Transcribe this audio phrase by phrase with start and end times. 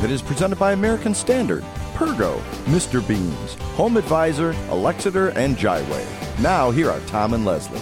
[0.00, 0.08] Pit.
[0.08, 3.06] The Money Pit is presented by American Standard, Pergo, Mr.
[3.06, 6.06] Beans, Home Advisor, Alexeter, and Jyway.
[6.40, 7.80] Now, here are Tom and Leslie.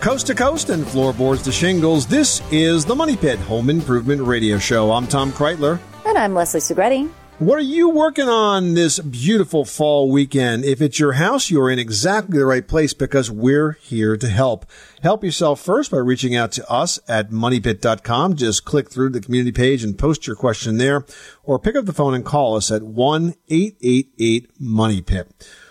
[0.00, 4.58] Coast to coast and floorboards to shingles, this is the Money Pit Home Improvement Radio
[4.58, 4.92] Show.
[4.92, 5.78] I'm Tom Kraeutler.
[6.06, 7.10] And I'm Leslie Segrete.
[7.40, 10.66] What are you working on this beautiful fall weekend?
[10.66, 14.66] If it's your house, you're in exactly the right place because we're here to help.
[15.02, 18.36] Help yourself first by reaching out to us at moneypit.com.
[18.36, 21.06] Just click through the community page and post your question there
[21.42, 25.28] or pick up the phone and call us at 1-888-MONEYPIT.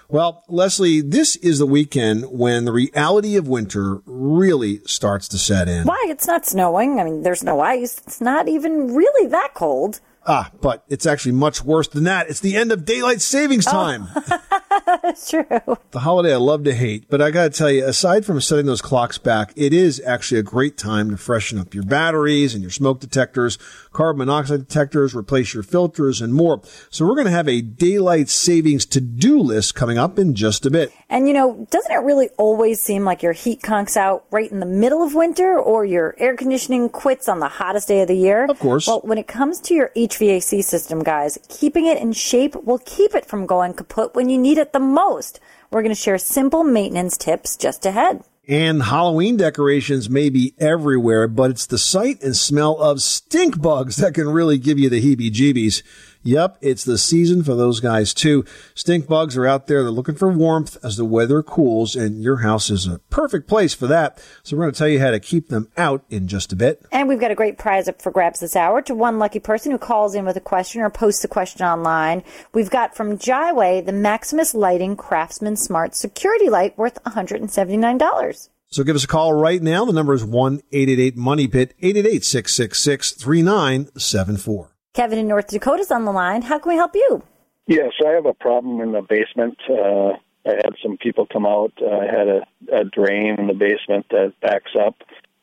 [0.08, 5.70] Well, Leslie, this is the weekend when the reality of winter really starts to set
[5.70, 5.86] in.
[5.86, 6.04] Why?
[6.08, 7.00] It's not snowing.
[7.00, 8.00] I mean, there's no ice.
[8.00, 10.00] It's not even really that cold.
[10.32, 12.30] Ah, but it's actually much worse than that.
[12.30, 14.10] It's the end of daylight savings time.
[14.86, 15.44] That's true.
[15.90, 18.80] the holiday I love to hate, but I gotta tell you, aside from setting those
[18.82, 22.70] clocks back, it is actually a great time to freshen up your batteries and your
[22.70, 23.58] smoke detectors,
[23.92, 26.62] carbon monoxide detectors, replace your filters and more.
[26.90, 30.92] So we're gonna have a daylight savings to-do list coming up in just a bit.
[31.10, 34.60] And you know, doesn't it really always seem like your heat conks out right in
[34.60, 38.16] the middle of winter or your air conditioning quits on the hottest day of the
[38.16, 38.46] year?
[38.46, 38.88] Of course.
[38.88, 43.16] Well, when it comes to your HVAC system, guys, keeping it in shape will keep
[43.16, 45.40] it from going kaput when you need it the most.
[45.72, 48.24] We're going to share simple maintenance tips just ahead.
[48.50, 53.98] And Halloween decorations may be everywhere, but it's the sight and smell of stink bugs
[53.98, 55.84] that can really give you the heebie-jeebies.
[56.24, 58.44] Yep, it's the season for those guys too.
[58.76, 59.84] Stink bugs are out there.
[59.84, 63.74] They're looking for warmth as the weather cools, and your house is a perfect place
[63.74, 64.22] for that.
[64.44, 66.86] So we're going to tell you how to keep them out in just a bit.
[66.92, 69.72] And we've got a great prize up for grabs this hour to one lucky person
[69.72, 72.22] who calls in with a question or posts a question online.
[72.54, 78.50] We've got from Jyway the Maximus Lighting Craftsman Smart Security Light worth $179.
[78.72, 79.84] So give us a call right now.
[79.86, 84.69] The number is 1-888-MONEY-PIT, 888-666-3974.
[84.94, 86.42] Kevin in North Dakota's on the line.
[86.42, 87.24] How can we help you?
[87.68, 89.58] Yes, I have a problem in the basement.
[89.70, 90.14] Uh,
[90.46, 91.72] I had some people come out.
[91.82, 92.42] Uh, I had a,
[92.74, 94.96] a drain in the basement that backs up.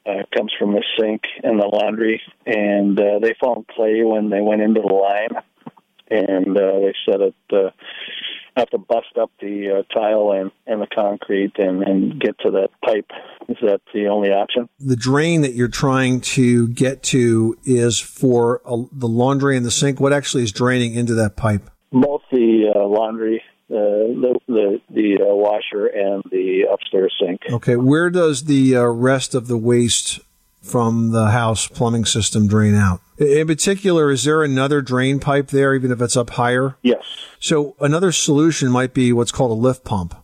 [0.05, 4.41] Uh, comes from the sink and the laundry, and uh, they found clay when they
[4.41, 5.43] went into the line,
[6.09, 7.71] and uh, they said it uh,
[8.57, 12.51] have to bust up the uh, tile and, and the concrete and, and get to
[12.53, 13.11] that pipe.
[13.49, 14.69] Is that the only option?
[14.81, 19.71] The drain that you're trying to get to is for uh, the laundry and the
[19.71, 20.01] sink.
[20.01, 21.69] What actually is draining into that pipe?
[21.93, 27.43] Both the uh, laundry, uh, the the, the uh, washer, and the upstairs sink.
[27.51, 30.21] Okay, where does the uh, rest of the waste
[30.63, 33.01] from the house plumbing system drain out?
[33.19, 36.77] In particular, is there another drain pipe there, even if it's up higher?
[36.83, 37.03] Yes.
[37.41, 40.15] So another solution might be what's called a lift pump.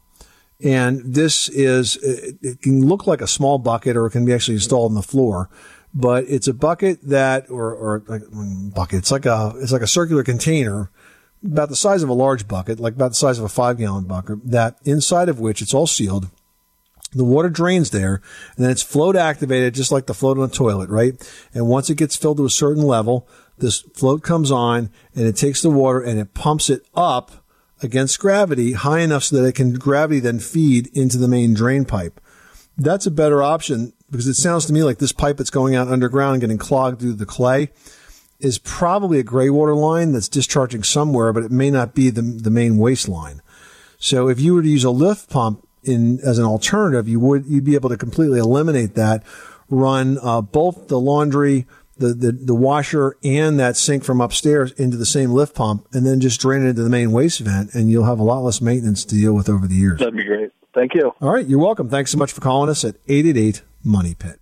[0.63, 4.55] And this is, it can look like a small bucket or it can be actually
[4.55, 5.49] installed in the floor.
[5.95, 9.83] But it's a bucket that, or, or like mm, bucket, it's like a, it's like
[9.83, 10.91] a circular container
[11.45, 14.05] about the size of a large bucket, like about the size of a five gallon
[14.05, 16.31] bucket, that inside of which it's all sealed.
[17.13, 18.23] The water drains there
[18.57, 21.15] and then it's float activated, just like the float on a toilet, right?
[21.53, 23.29] And once it gets filled to a certain level,
[23.59, 27.45] this float comes on and it takes the water and it pumps it up
[27.83, 31.85] against gravity high enough so that it can gravity then feed into the main drain
[31.85, 32.21] pipe.
[32.79, 35.89] That's a better option because it sounds to me like this pipe that's going out
[35.89, 37.71] underground and getting clogged through the clay
[38.41, 42.23] is probably a gray water line that's discharging somewhere, but it may not be the,
[42.23, 43.41] the main waste line.
[43.99, 47.47] So if you were to use a lift pump in as an alternative, you would
[47.47, 49.23] you'd be able to completely eliminate that.
[49.69, 54.97] Run uh, both the laundry, the, the the washer, and that sink from upstairs into
[54.97, 57.91] the same lift pump, and then just drain it into the main waste vent, and
[57.91, 59.99] you'll have a lot less maintenance to deal with over the years.
[59.99, 60.51] That'd be great.
[60.75, 61.13] Thank you.
[61.21, 61.89] All right, you're welcome.
[61.89, 64.41] Thanks so much for calling us at eight eight eight Money Pit.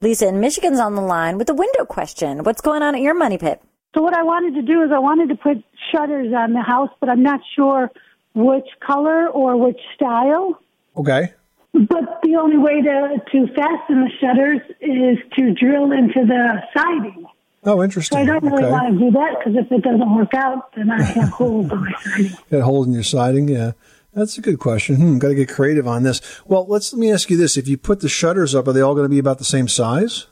[0.00, 2.44] Lisa in Michigan's on the line with a window question.
[2.44, 3.62] What's going on at your money pit?
[3.94, 6.90] So what I wanted to do is I wanted to put shutters on the house,
[7.00, 7.90] but I'm not sure
[8.34, 10.58] which color or which style.
[10.96, 11.32] Okay.
[11.72, 17.26] But the only way to, to fasten the shutters is to drill into the siding.
[17.64, 18.18] Oh, So interesting.
[18.18, 18.70] I don't really okay.
[18.70, 21.80] want to do that because if it doesn't work out, then I have holes in
[21.80, 22.32] my siding.
[22.50, 23.72] Got holes in your siding, yeah.
[24.12, 24.96] That's a good question.
[24.96, 26.20] Hmm, got to get creative on this.
[26.46, 28.80] Well, let's let me ask you this: If you put the shutters up, are they
[28.80, 30.26] all going to be about the same size?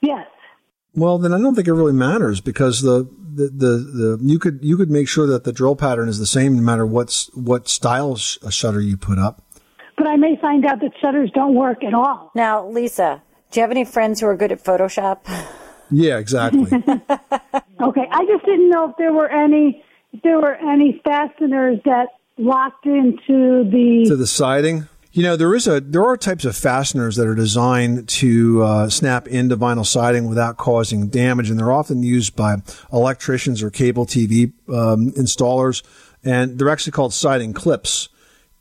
[0.00, 0.26] Yes.
[0.98, 4.58] Well, then I don't think it really matters because the, the, the, the you could
[4.62, 7.68] you could make sure that the drill pattern is the same no matter what's what
[7.68, 9.42] style sh- a shutter you put up.
[9.96, 12.30] But I may find out that shutters don't work at all.
[12.34, 15.18] Now, Lisa, do you have any friends who are good at Photoshop?
[15.90, 16.70] Yeah, exactly.
[17.80, 22.08] Okay, I just didn't know if there were any if there were any fasteners that
[22.36, 24.88] locked into the to the siding.
[25.18, 28.88] You know, there is a there are types of fasteners that are designed to uh,
[28.88, 32.58] snap into vinyl siding without causing damage, and they're often used by
[32.92, 35.82] electricians or cable TV um, installers,
[36.22, 38.10] and they're actually called siding clips.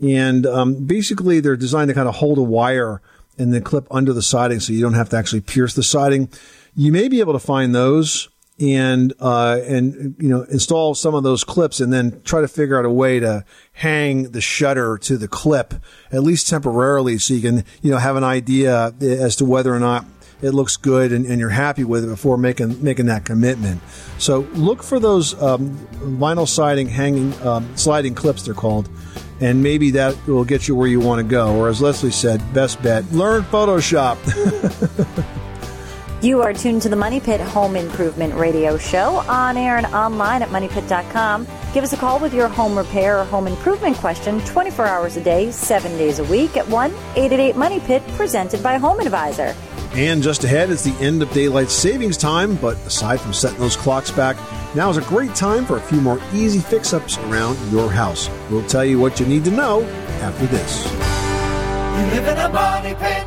[0.02, 3.04] And um, basically, they're designed to kind of hold a wire
[3.38, 6.28] and then clip under the siding, so you don't have to actually pierce the siding.
[6.76, 11.24] You may be able to find those and uh, and you know install some of
[11.24, 15.18] those clips and then try to figure out a way to hang the shutter to
[15.18, 15.76] the clip
[16.12, 19.80] at least temporarily so you can you know have an idea as to whether or
[19.80, 20.06] not
[20.42, 23.82] it looks good and, and you're happy with it before making making that commitment.
[24.18, 25.78] So look for those um,
[26.20, 28.90] vinyl siding hanging um, sliding clips they're called
[29.40, 32.42] and maybe that will get you where you want to go or as leslie said
[32.56, 34.18] best bet learn photoshop
[36.20, 40.42] You are tuned to the Money Pit Home Improvement Radio Show on air and online
[40.42, 41.46] at moneypit.com.
[41.76, 45.24] Give us a call with your home repair or home improvement question 24 hours a
[45.24, 49.56] day, 7 days a week at 1 888 Money Pit, presented by Home Advisor.
[49.94, 53.76] And just ahead is the end of daylight savings time, but aside from setting those
[53.76, 54.38] clocks back,
[54.76, 58.28] now is a great time for a few more easy fix ups around your house.
[58.50, 59.84] We'll tell you what you need to know
[60.22, 60.84] after this.
[60.88, 63.27] You live in a money pit.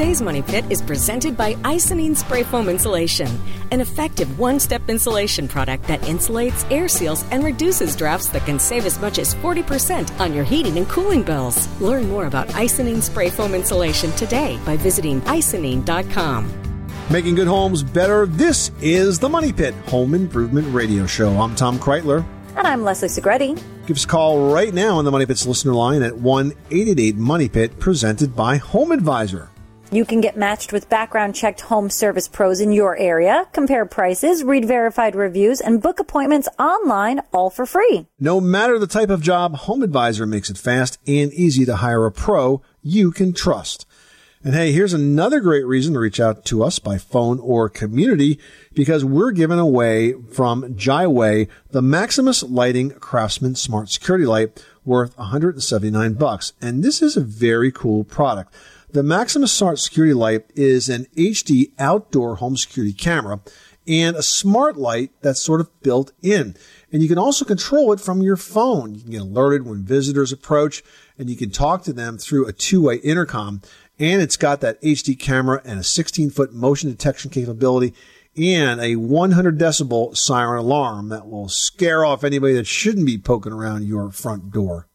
[0.00, 3.28] Today's Money Pit is presented by Icynene Spray Foam Insulation,
[3.70, 8.58] an effective one step insulation product that insulates, air seals, and reduces drafts that can
[8.58, 11.68] save as much as 40% on your heating and cooling bills.
[11.82, 16.50] Learn more about Icynene Spray Foam Insulation today by visiting icynene.com.
[17.10, 18.24] Making good homes better.
[18.24, 21.28] This is the Money Pit Home Improvement Radio Show.
[21.32, 22.24] I'm Tom Kraeutler.
[22.56, 23.62] And I'm Leslie Segrete.
[23.86, 27.16] Give us a call right now on the Money Pit's listener line at 1 888
[27.16, 29.50] Money Pit, presented by Home Advisor.
[29.92, 34.44] You can get matched with background checked home service pros in your area, compare prices,
[34.44, 38.06] read verified reviews, and book appointments online all for free.
[38.20, 42.06] No matter the type of job, Home Advisor makes it fast and easy to hire
[42.06, 43.84] a pro you can trust.
[44.44, 48.38] And hey, here's another great reason to reach out to us by phone or community
[48.72, 56.14] because we're giving away from Jaiway the Maximus Lighting Craftsman Smart Security Light worth 179
[56.14, 56.52] bucks.
[56.62, 58.54] And this is a very cool product.
[58.92, 63.38] The Maximus Smart Security Light is an HD outdoor home security camera
[63.86, 66.56] and a smart light that's sort of built in.
[66.90, 68.96] And you can also control it from your phone.
[68.96, 70.82] You can get alerted when visitors approach
[71.16, 73.62] and you can talk to them through a two-way intercom.
[74.00, 77.94] And it's got that HD camera and a 16 foot motion detection capability
[78.36, 83.52] and a 100 decibel siren alarm that will scare off anybody that shouldn't be poking
[83.52, 84.88] around your front door.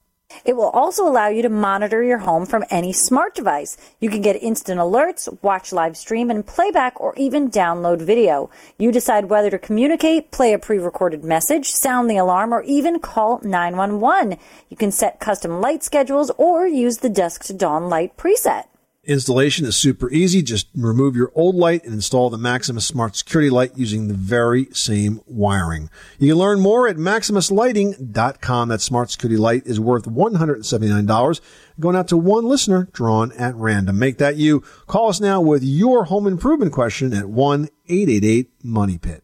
[0.44, 3.78] It will also allow you to monitor your home from any smart device.
[4.00, 8.50] You can get instant alerts, watch live stream and playback, or even download video.
[8.78, 13.40] You decide whether to communicate, play a pre-recorded message, sound the alarm, or even call
[13.44, 14.38] 911.
[14.70, 18.66] You can set custom light schedules or use the dusk to dawn light preset.
[19.06, 20.42] Installation is super easy.
[20.42, 24.66] Just remove your old light and install the Maximus Smart Security Light using the very
[24.74, 25.90] same wiring.
[26.20, 28.70] You can learn more at maximuslighting.com.
[28.70, 31.42] That smart security light is worth $179.
[31.80, 34.00] Going out to one listener drawn at random.
[34.00, 34.62] Make that you.
[34.88, 39.24] Call us now with your home improvement question at 1-888-MONEY-PIT.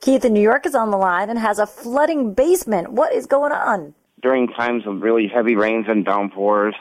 [0.00, 2.92] Keith in New York is on the line and has a flooding basement.
[2.92, 3.94] What is going on?
[4.22, 6.74] during times of really heavy rains and downpours,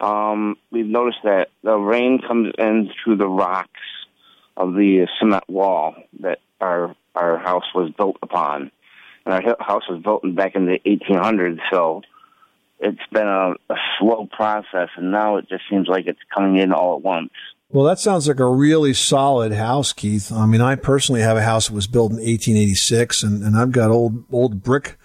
[0.00, 3.70] um, we've noticed that the rain comes in through the rocks
[4.56, 8.70] of the cement wall that our our house was built upon.
[9.24, 12.02] And our house was built back in the 1800s, so
[12.78, 16.72] it's been a, a slow process, and now it just seems like it's coming in
[16.72, 17.32] all at once.
[17.70, 20.30] Well, that sounds like a really solid house, Keith.
[20.30, 23.72] I mean, I personally have a house that was built in 1886 and, and I've
[23.72, 24.96] got old, old brick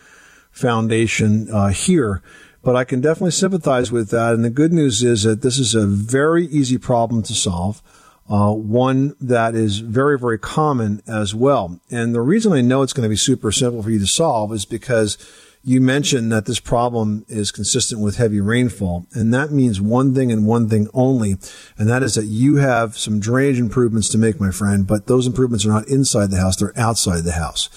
[0.52, 2.22] foundation, uh, here,
[2.64, 4.34] but I can definitely sympathize with that.
[4.34, 7.82] And the good news is that this is a very easy problem to solve.
[8.30, 11.82] Uh, one that is very, very common as well.
[11.90, 14.54] And the reason I know it's going to be super simple for you to solve
[14.54, 15.18] is because
[15.64, 19.06] you mentioned that this problem is consistent with heavy rainfall.
[19.14, 21.36] And that means one thing and one thing only.
[21.78, 25.28] And that is that you have some drainage improvements to make, my friend, but those
[25.28, 26.56] improvements are not inside the house.
[26.56, 27.70] They're outside the house.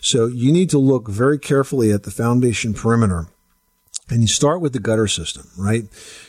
[0.00, 3.26] So you need to look very carefully at the foundation perimeter
[4.10, 5.84] and you start with the gutter system, right?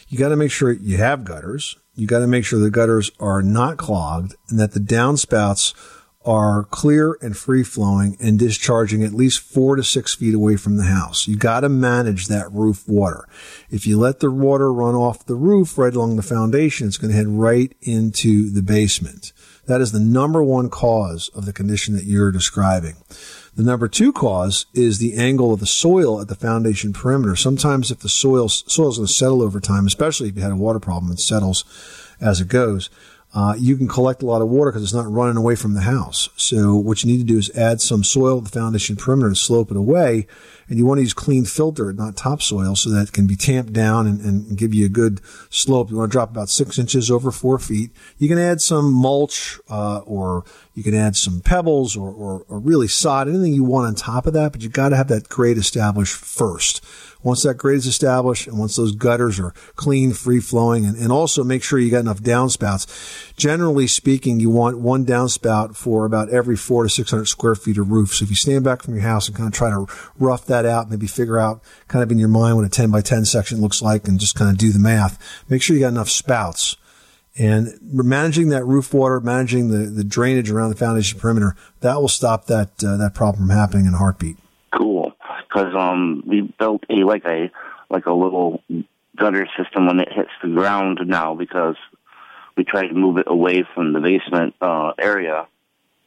[0.07, 1.77] You got to make sure you have gutters.
[1.95, 5.73] You got to make sure the gutters are not clogged and that the downspouts
[6.23, 10.77] are clear and free flowing and discharging at least four to six feet away from
[10.77, 11.27] the house.
[11.27, 13.27] You got to manage that roof water.
[13.69, 17.11] If you let the water run off the roof right along the foundation, it's going
[17.11, 19.33] to head right into the basement.
[19.65, 22.97] That is the number one cause of the condition that you're describing.
[23.53, 27.35] The number two cause is the angle of the soil at the foundation perimeter.
[27.35, 30.55] Sometimes if the soil is going to settle over time, especially if you had a
[30.55, 31.65] water problem, it settles
[32.21, 32.89] as it goes.
[33.33, 35.81] Uh, you can collect a lot of water because it's not running away from the
[35.81, 36.29] house.
[36.35, 39.37] So what you need to do is add some soil to the foundation perimeter and
[39.37, 40.27] slope it away.
[40.71, 43.73] And you want to use clean filter, not topsoil, so that it can be tamped
[43.73, 45.91] down and, and give you a good slope.
[45.91, 47.91] You want to drop about six inches over four feet.
[48.17, 52.57] You can add some mulch, uh, or you can add some pebbles or, or, or
[52.57, 55.27] really sod, anything you want on top of that, but you got to have that
[55.27, 56.81] grade established first.
[57.23, 61.11] Once that grade is established and once those gutters are clean, free flowing, and, and
[61.11, 63.35] also make sure you got enough downspouts.
[63.35, 67.91] Generally speaking, you want one downspout for about every four to 600 square feet of
[67.91, 68.15] roof.
[68.15, 69.85] So if you stand back from your house and kind of try to
[70.17, 73.01] rough that out, maybe figure out kind of in your mind what a 10 by
[73.01, 75.89] 10 section looks like and just kind of do the math, make sure you got
[75.89, 76.77] enough spouts.
[77.37, 82.09] And managing that roof water, managing the, the drainage around the foundation perimeter, that will
[82.09, 84.37] stop that, uh, that problem from happening in a heartbeat.
[84.77, 85.13] Cool,
[85.47, 87.51] because um, we built a like a
[87.89, 88.61] like a little
[89.17, 91.75] gutter system when it hits the ground now because
[92.55, 95.47] we try to move it away from the basement uh, area.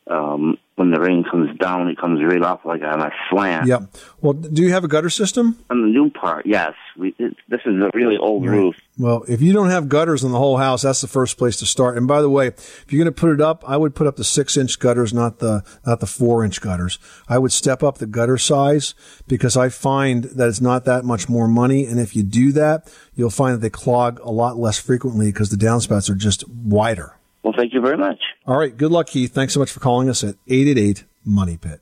[0.06, 3.68] Um, when the rain comes down, it comes right off like on a slant.
[3.68, 3.82] Yep.
[4.20, 5.58] Well, do you have a gutter system?
[5.70, 6.75] On the new part, yes.
[6.99, 8.75] We, it, this is a really old roof.
[8.99, 11.66] Well, if you don't have gutters in the whole house, that's the first place to
[11.66, 11.96] start.
[11.96, 14.16] And by the way, if you're going to put it up, I would put up
[14.16, 16.99] the six inch gutters, not the, not the four inch gutters.
[17.28, 18.94] I would step up the gutter size
[19.26, 21.87] because I find that it's not that much more money.
[21.87, 25.50] And if you do that, you'll find that they clog a lot less frequently because
[25.50, 27.16] the downspouts are just wider.
[27.44, 28.20] Well, thank you very much.
[28.46, 28.74] All right.
[28.74, 29.32] Good luck, Keith.
[29.32, 31.80] Thanks so much for calling us at 888 Money Pit.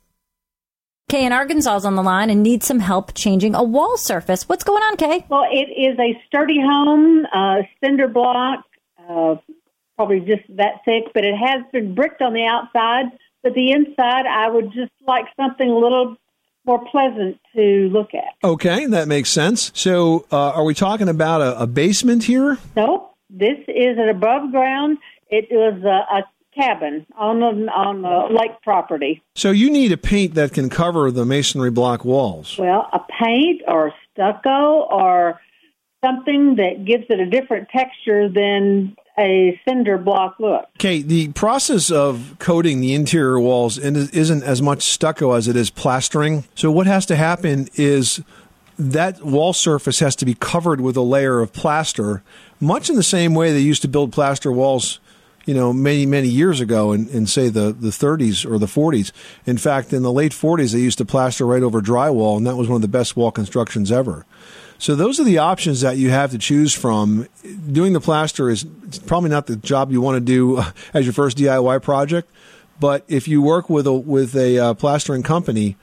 [1.09, 4.49] Kay in Arkansas is on the line and needs some help changing a wall surface.
[4.49, 5.25] What's going on, Kay?
[5.28, 8.64] Well, it is a sturdy home, uh, cinder block,
[8.99, 9.37] uh,
[9.97, 13.07] probably just that thick, but it has been bricked on the outside.
[13.42, 16.16] But the inside, I would just like something a little
[16.64, 18.35] more pleasant to look at.
[18.42, 18.87] Okay.
[18.87, 19.71] That makes sense.
[19.75, 22.59] So, uh, are we talking about a, a basement here?
[22.76, 24.99] No, this is an above ground.
[25.33, 26.23] It was a, a
[26.55, 29.23] cabin on a, on a lake property.
[29.35, 32.59] So you need a paint that can cover the masonry block walls.
[32.59, 35.41] Well, a paint or stucco or
[36.05, 40.67] something that gives it a different texture than a cinder block look.
[40.77, 45.71] Okay, the process of coating the interior walls isn't as much stucco as it is
[45.71, 46.45] plastering.
[46.55, 48.23] So what has to happen is
[48.79, 52.23] that wall surface has to be covered with a layer of plaster,
[52.59, 54.99] much in the same way they used to build plaster walls,
[55.45, 59.13] you know, many, many years ago in, in say the, the 30s or the 40s.
[59.47, 62.57] In fact, in the late 40s, they used to plaster right over drywall, and that
[62.57, 64.25] was one of the best wall constructions ever.
[64.79, 67.29] So those are the options that you have to choose from.
[67.71, 68.65] Doing the plaster is
[69.07, 70.63] probably not the job you want to do
[70.95, 72.29] as your first DIY project,
[72.81, 75.77] but if you work with a with a uh, plastering company,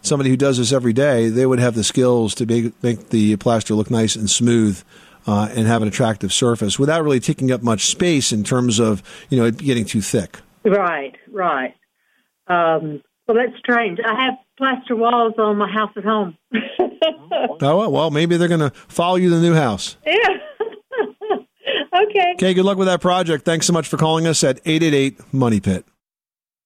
[0.00, 3.36] somebody who does this every day, they would have the skills to make, make the
[3.36, 4.82] plaster look nice and smooth.
[5.26, 9.02] Uh, and have an attractive surface without really taking up much space in terms of
[9.28, 10.38] you know it getting too thick.
[10.64, 11.74] Right, right.
[12.46, 13.98] Um, well, that's strange.
[14.06, 16.36] I have plaster walls on my house at home.
[17.60, 19.96] Oh well, well maybe they're going to follow you to the new house.
[20.06, 21.36] Yeah.
[22.02, 22.32] okay.
[22.34, 23.44] Okay, good luck with that project.
[23.44, 25.84] Thanks so much for calling us at 888 Money Pit.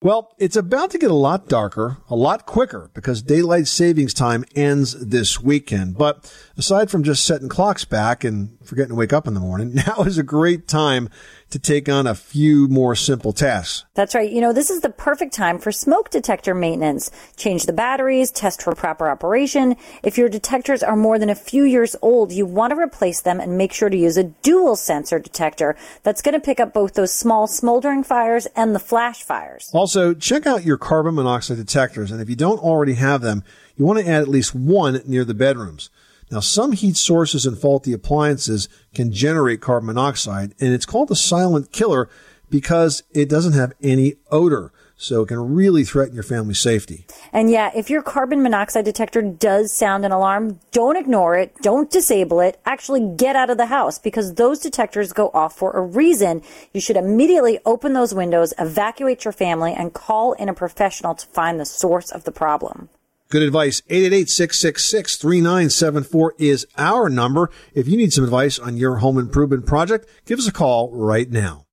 [0.03, 4.45] Well, it's about to get a lot darker, a lot quicker, because daylight savings time
[4.57, 5.99] ends this weekend.
[5.99, 9.73] But aside from just setting clocks back and forgetting to wake up in the morning,
[9.87, 11.09] now is a great time
[11.49, 13.87] to take on a few more simple tasks.
[13.95, 14.31] That's right.
[14.31, 17.11] You know, this is the perfect time for smoke detector maintenance.
[17.39, 19.75] Change the batteries, test for proper operation.
[20.03, 23.41] If your detectors are more than a few years old, you want to replace them
[23.41, 26.93] and make sure to use a dual sensor detector that's going to pick up both
[26.93, 29.71] those small smoldering fires and the flash fires.
[29.73, 32.11] Also, check out your carbon monoxide detectors.
[32.11, 33.45] And if you don't already have them,
[33.79, 35.89] you want to add at least one near the bedrooms.
[36.31, 41.17] Now, some heat sources and faulty appliances can generate carbon monoxide, and it's called the
[41.17, 42.09] silent killer
[42.49, 44.73] because it doesn't have any odor.
[44.97, 47.07] So it can really threaten your family's safety.
[47.33, 51.57] And yeah, if your carbon monoxide detector does sound an alarm, don't ignore it.
[51.63, 52.61] Don't disable it.
[52.67, 56.43] Actually get out of the house because those detectors go off for a reason.
[56.75, 61.27] You should immediately open those windows, evacuate your family, and call in a professional to
[61.29, 62.91] find the source of the problem.
[63.31, 63.81] Good advice.
[63.83, 67.49] 888-666-3974 is our number.
[67.75, 71.31] If you need some advice on your home improvement project, give us a call right
[71.31, 71.65] now.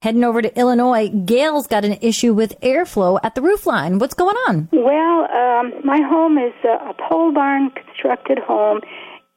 [0.00, 3.98] Heading over to Illinois, Gail's got an issue with airflow at the roof line.
[3.98, 4.70] What's going on?
[4.72, 8.80] Well, um, my home is a, a pole barn constructed home.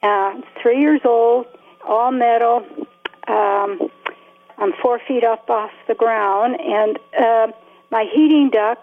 [0.01, 1.46] Uh, it's three years old,
[1.86, 2.66] all metal.
[3.28, 3.80] Um,
[4.58, 7.48] I'm four feet up off the ground, and uh,
[7.92, 8.82] my heating duct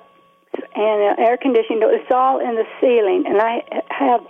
[0.54, 1.80] and uh, air conditioning.
[1.82, 4.20] It's all in the ceiling, and I have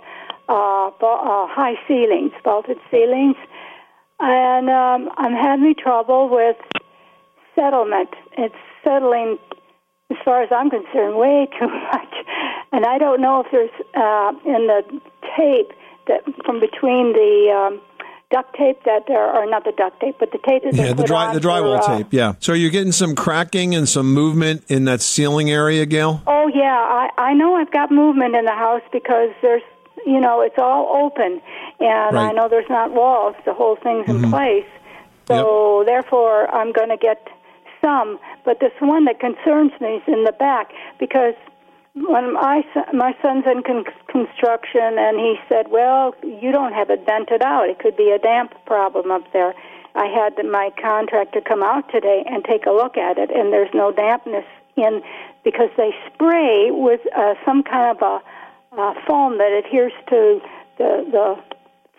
[0.49, 3.35] uh, uh, high ceilings, vaulted ceilings,
[4.19, 6.57] and um, I'm having trouble with
[7.55, 8.09] settlement.
[8.37, 9.37] It's settling,
[10.09, 12.13] as far as I'm concerned, way too much,
[12.71, 14.83] and I don't know if there's uh, in the
[15.35, 15.71] tape
[16.07, 17.81] that from between the um,
[18.29, 21.03] duct tape that are, or not the duct tape, but the tape that Yeah, the
[21.03, 22.07] dry the drywall for, uh, tape.
[22.11, 22.33] Yeah.
[22.39, 26.21] So you're getting some cracking and some movement in that ceiling area, Gail.
[26.27, 29.61] Oh yeah, I I know I've got movement in the house because there's
[30.05, 31.41] you know it's all open,
[31.79, 34.25] and I know there's not walls The whole things Mm-hmm.
[34.25, 34.65] in place.
[35.27, 37.27] So therefore, I'm going to get
[37.81, 38.17] some.
[38.45, 41.33] But this one that concerns me is in the back because
[42.05, 46.89] when my son, my son's in con- construction, and he said, "Well, you don't have
[46.89, 47.69] it vented out.
[47.69, 49.53] It could be a damp problem up there."
[49.95, 53.73] I had my contractor come out today and take a look at it, and there's
[53.73, 55.01] no dampness in
[55.43, 58.21] because they spray with uh, some kind of a
[58.79, 60.39] uh, foam that adheres to
[60.77, 61.35] the the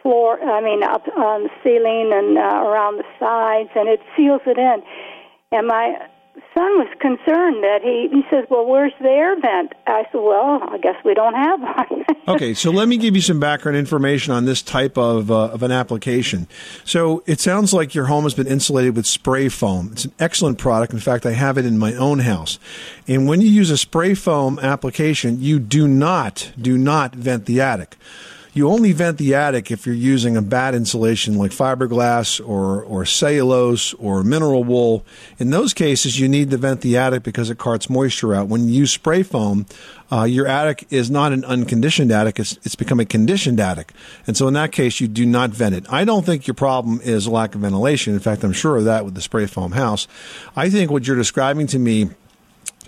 [0.02, 0.40] floor.
[0.40, 4.58] I mean, up on the ceiling and uh, around the sides, and it seals it
[4.58, 4.82] in.
[5.50, 6.08] And my
[6.54, 10.60] son was concerned that he he says, "Well, where's the air vent?" I said, "Well,
[10.68, 14.34] I guess we don't have one." Okay, so let me give you some background information
[14.34, 16.46] on this type of uh, of an application.
[16.84, 19.88] So it sounds like your home has been insulated with spray foam.
[19.92, 20.92] It's an excellent product.
[20.92, 22.58] In fact, I have it in my own house.
[23.06, 27.62] And when you use a spray foam application, you do not do not vent the
[27.62, 27.96] attic.
[28.58, 33.04] You only vent the attic if you're using a bad insulation like fiberglass or, or
[33.04, 35.06] cellulose or mineral wool.
[35.38, 38.48] In those cases, you need to vent the attic because it carts moisture out.
[38.48, 39.66] When you use spray foam,
[40.10, 43.92] uh, your attic is not an unconditioned attic, it's, it's become a conditioned attic.
[44.26, 45.86] And so in that case, you do not vent it.
[45.88, 48.12] I don't think your problem is lack of ventilation.
[48.12, 50.08] In fact, I'm sure of that with the spray foam house.
[50.56, 52.10] I think what you're describing to me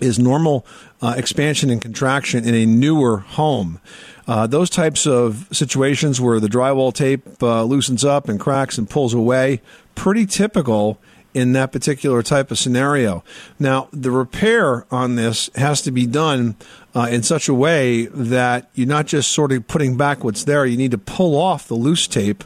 [0.01, 0.65] is normal
[1.01, 3.79] uh, expansion and contraction in a newer home.
[4.27, 8.89] Uh, those types of situations where the drywall tape uh, loosens up and cracks and
[8.89, 9.61] pulls away,
[9.95, 10.99] pretty typical
[11.33, 13.23] in that particular type of scenario.
[13.57, 16.55] Now, the repair on this has to be done
[16.93, 20.65] uh, in such a way that you're not just sort of putting back what's there.
[20.65, 22.43] You need to pull off the loose tape,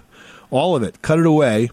[0.51, 1.69] all of it, cut it away,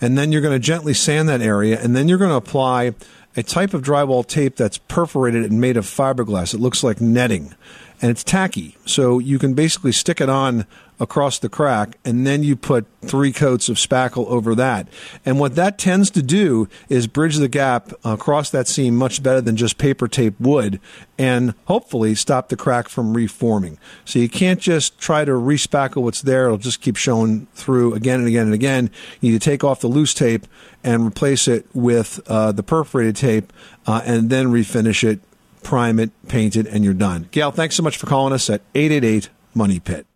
[0.00, 2.94] and then you're going to gently sand that area, and then you're going to apply
[3.38, 6.52] a type of drywall tape that's perforated and made of fiberglass.
[6.52, 7.54] It looks like netting.
[8.02, 8.76] and it's tacky.
[8.84, 10.66] So you can basically stick it on
[11.00, 14.88] across the crack and then you put three coats of spackle over that.
[15.24, 19.40] And what that tends to do is bridge the gap across that seam much better
[19.40, 20.80] than just paper tape would
[21.18, 23.78] and hopefully stop the crack from reforming.
[24.04, 26.46] So you can't just try to respackle what's there.
[26.46, 28.90] It'll just keep showing through again and again and again.
[29.20, 30.46] You need to take off the loose tape
[30.84, 33.52] and replace it with uh, the perforated tape
[33.86, 35.20] uh, and then refinish it,
[35.62, 37.28] prime it, paint it, and you're done.
[37.30, 40.06] Gail, thanks so much for calling us at 888 Money Pit.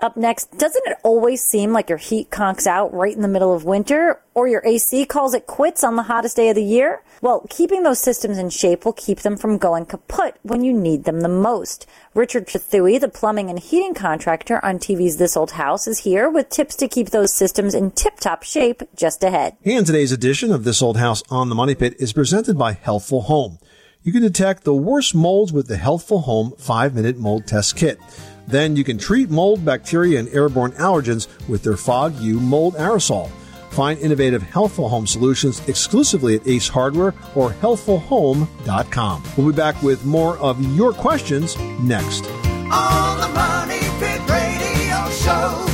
[0.00, 3.54] Up next, doesn't it always seem like your heat conks out right in the middle
[3.54, 4.20] of winter?
[4.34, 7.04] Or your AC calls it quits on the hottest day of the year?
[7.22, 11.04] Well, keeping those systems in shape will keep them from going kaput when you need
[11.04, 11.86] them the most.
[12.12, 16.48] Richard Trethewey, the plumbing and heating contractor on TV's This Old House, is here with
[16.48, 19.56] tips to keep those systems in tip-top shape just ahead.
[19.64, 23.22] And today's edition of This Old House on the Money Pit is presented by Healthful
[23.22, 23.60] Home.
[24.02, 27.98] You can detect the worst molds with the Healthful Home 5-minute mold test kit.
[28.46, 33.30] Then you can treat mold, bacteria, and airborne allergens with their Fog U mold aerosol.
[33.70, 39.22] Find innovative Healthful Home solutions exclusively at Ace Hardware or healthfulhome.com.
[39.36, 42.24] We'll be back with more of your questions next.
[42.26, 45.73] On the Money Pit Radio Show.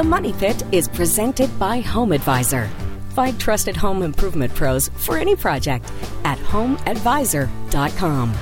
[0.00, 2.70] The Money Pit is presented by Home Advisor.
[3.10, 5.92] Find trusted home improvement pros for any project
[6.24, 8.34] at homeadvisor.com.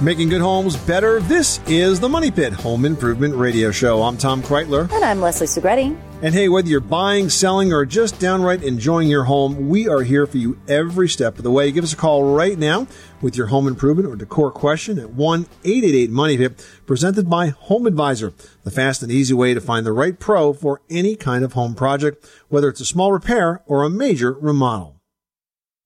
[0.00, 1.18] Making good homes better.
[1.18, 4.00] This is the Money Pit Home Improvement Radio Show.
[4.04, 4.88] I'm Tom Kraeutler.
[4.92, 6.00] And I'm Leslie Segrete.
[6.22, 10.24] And hey, whether you're buying, selling, or just downright enjoying your home, we are here
[10.24, 11.72] for you every step of the way.
[11.72, 12.86] Give us a call right now
[13.22, 17.86] with your home improvement or decor question at 1 888 Money Pit, presented by Home
[17.86, 21.54] Advisor, the fast and easy way to find the right pro for any kind of
[21.54, 25.01] home project, whether it's a small repair or a major remodel.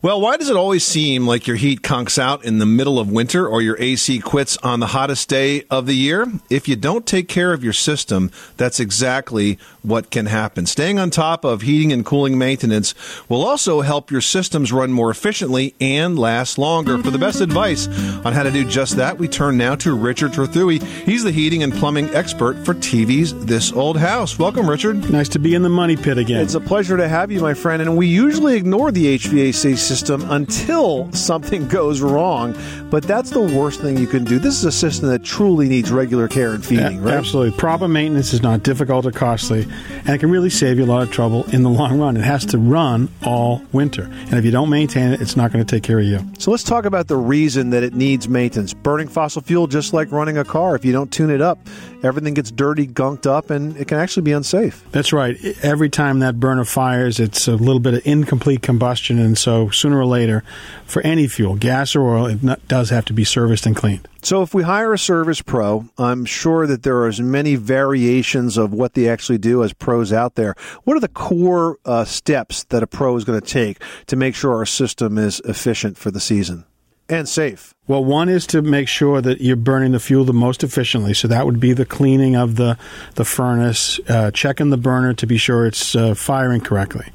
[0.07, 3.11] Well, why does it always seem like your heat conks out in the middle of
[3.11, 6.29] winter or your AC quits on the hottest day of the year?
[6.49, 10.65] If you don't take care of your system, that's exactly what can happen.
[10.67, 12.95] Staying on top of heating and cooling maintenance
[13.29, 17.03] will also help your systems run more efficiently and last longer.
[17.03, 17.89] For the best advice
[18.25, 20.85] on how to do just that, we turn now to Richard Trethewey.
[21.03, 24.39] He's the heating and plumbing expert for TV's This Old House.
[24.39, 25.11] Welcome, Richard.
[25.11, 26.43] Nice to be in the money pit again.
[26.43, 27.83] It's a pleasure to have you, my friend.
[27.83, 32.55] And we usually ignore the HVAC system system until something goes wrong.
[32.91, 34.39] But that's the worst thing you can do.
[34.39, 37.15] This is a system that truly needs regular care and feeding, A- right?
[37.15, 37.57] Absolutely.
[37.59, 41.03] Proper maintenance is not difficult or costly, and it can really save you a lot
[41.03, 42.17] of trouble in the long run.
[42.17, 44.05] It has to run all winter.
[44.05, 46.21] And if you don't maintain it, it's not going to take care of you.
[46.39, 48.75] So let's talk about the reason that it needs maintenance.
[48.75, 51.59] Burning fossil fuel, just like running a car, if you don't tune it up,
[52.03, 54.85] everything gets dirty, gunked up, and it can actually be unsafe.
[54.93, 55.37] That's right.
[55.63, 59.99] Every time that burner fires, it's a little bit of incomplete combustion, and so sooner
[59.99, 60.43] or later,
[60.87, 64.09] for any fuel, gas or oil, it not, does have to be serviced and cleaned.
[64.23, 68.57] So if we hire a service pro, I'm sure that there are as many variations
[68.57, 70.55] of what they actually do as pros out there.
[70.85, 74.35] What are the core uh, steps that a pro is going to take to make
[74.35, 76.65] sure our system is efficient for the season
[77.09, 77.73] and safe?
[77.89, 81.15] Well, one is to make sure that you're burning the fuel the most efficiently.
[81.15, 82.77] So that would be the cleaning of the
[83.15, 87.07] the furnace, uh, checking the burner to be sure it's uh, firing correctly.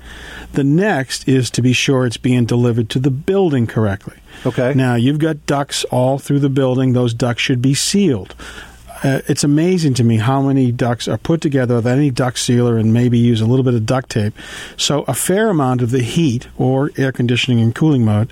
[0.53, 4.17] The next is to be sure it's being delivered to the building correctly.
[4.45, 4.73] Okay.
[4.73, 6.93] Now you've got ducts all through the building.
[6.93, 8.33] Those ducts should be sealed.
[9.03, 12.77] Uh, it's amazing to me how many ducts are put together with any duct sealer
[12.77, 14.33] and maybe use a little bit of duct tape.
[14.77, 18.31] So a fair amount of the heat or air conditioning and cooling mode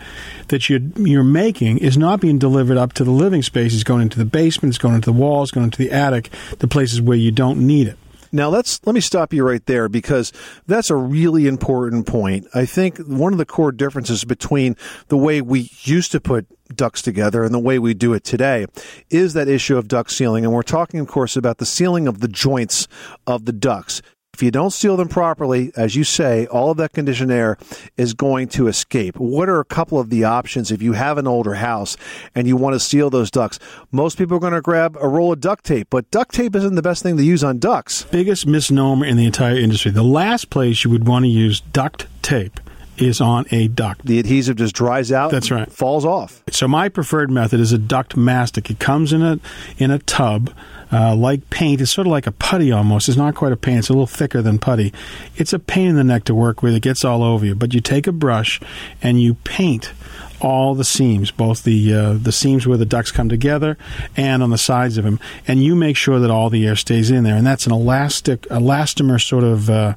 [0.50, 3.74] that you're, you're making is not being delivered up to the living space.
[3.74, 6.30] It's going into the basement, it's going into the walls, going into the attic,
[6.60, 7.98] the places where you don't need it.
[8.32, 10.32] Now let's let me stop you right there because
[10.68, 12.48] that's a really important point.
[12.54, 14.76] I think one of the core differences between
[15.08, 18.68] the way we used to put ducts together and the way we do it today
[19.10, 22.20] is that issue of duct sealing and we're talking of course about the sealing of
[22.20, 22.88] the joints
[23.26, 24.02] of the ducts.
[24.34, 27.58] If you don't seal them properly, as you say, all of that conditioned air
[27.98, 29.18] is going to escape.
[29.18, 31.98] What are a couple of the options if you have an older house
[32.36, 33.60] and you want to seal those ducts?
[33.92, 36.76] Most people are going to grab a roll of duct tape, but duct tape isn't
[36.76, 38.04] the best thing to use on ducts.
[38.04, 39.92] Biggest misnomer in the entire industry.
[39.92, 42.62] The last place you would want to use duct tape
[42.98, 44.06] is on a duct.
[44.06, 45.32] The adhesive just dries out.
[45.32, 45.72] That's right.
[45.72, 46.44] Falls off.
[46.52, 48.70] So my preferred method is a duct mastic.
[48.70, 49.40] It comes in a
[49.78, 50.54] in a tub.
[50.92, 53.10] Uh, like paint, it's sort of like a putty almost.
[53.10, 54.92] It's not quite a paint; it's a little thicker than putty.
[55.36, 56.74] It's a pain in the neck to work with.
[56.74, 57.56] It gets all over you.
[57.56, 58.60] But you take a brush
[59.02, 59.94] and you paint
[60.42, 63.78] all the seams, both the uh, the seams where the ducts come together
[64.16, 67.12] and on the sides of them, and you make sure that all the air stays
[67.12, 67.36] in there.
[67.36, 69.70] And that's an elastic, elastomer sort of.
[69.70, 69.94] Uh,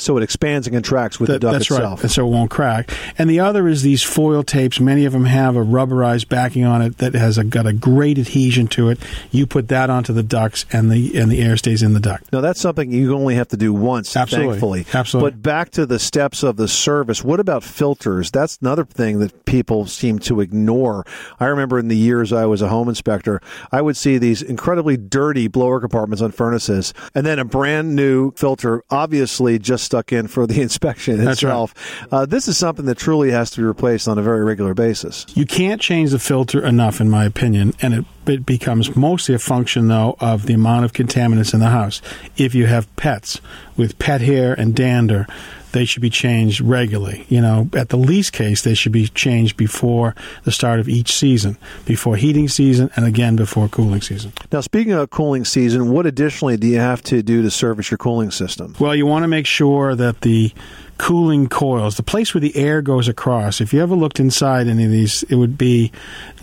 [0.00, 1.98] so it expands and contracts with that, the duct that's itself.
[1.98, 2.90] right, and so it won't crack.
[3.18, 4.80] And the other is these foil tapes.
[4.80, 8.18] Many of them have a rubberized backing on it that has a, got a great
[8.18, 8.98] adhesion to it.
[9.30, 12.32] You put that onto the ducts, and the and the air stays in the duct.
[12.32, 14.52] Now that's something you only have to do once, Absolutely.
[14.52, 14.86] thankfully.
[14.94, 15.30] Absolutely.
[15.32, 17.22] But back to the steps of the service.
[17.22, 18.30] What about filters?
[18.30, 21.04] That's another thing that people seem to ignore.
[21.38, 23.40] I remember in the years I was a home inspector,
[23.72, 28.32] I would see these incredibly dirty blower compartments on furnaces, and then a brand new
[28.32, 31.50] filter, obviously just stuck in for the inspection That's right.
[31.50, 31.74] itself.
[32.12, 35.26] Uh, this is something that truly has to be replaced on a very regular basis.
[35.34, 39.38] You can't change the filter enough, in my opinion, and it, it becomes mostly a
[39.38, 42.00] function, though, of the amount of contaminants in the house.
[42.36, 43.40] If you have pets
[43.76, 45.26] with pet hair and dander,
[45.72, 47.26] they should be changed regularly.
[47.28, 51.12] You know, at the least case, they should be changed before the start of each
[51.12, 54.32] season, before heating season, and again before cooling season.
[54.52, 57.98] Now, speaking of cooling season, what additionally do you have to do to service your
[57.98, 58.74] cooling system?
[58.78, 60.52] Well, you want to make sure that the
[61.00, 64.84] cooling coils, the place where the air goes across, if you ever looked inside any
[64.84, 65.90] of these, it would be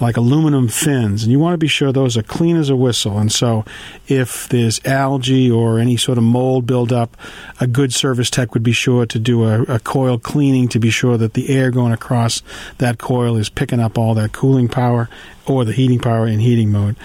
[0.02, 1.22] like aluminum fins.
[1.22, 3.20] And you want to be sure those are clean as a whistle.
[3.20, 3.66] And so
[4.08, 7.16] if there's algae or any sort of mold buildup,
[7.60, 10.90] a good service tech would be sure to do a, a coil cleaning to be
[10.90, 12.42] sure that the air going across
[12.80, 15.08] that coil is picking up all that cooling power
[15.46, 16.96] or the heating power in heating mode.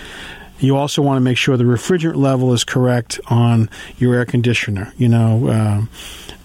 [0.62, 4.92] You also want to make sure the refrigerant level is correct on your air conditioner.
[4.96, 5.90] You know, um,